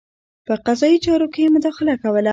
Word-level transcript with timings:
په 0.45 0.53
قضايي 0.65 0.97
چارو 1.05 1.27
کې 1.33 1.39
یې 1.43 1.53
مداخله 1.55 1.93
کوله. 2.01 2.29